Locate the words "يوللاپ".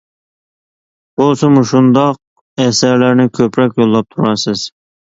3.85-4.15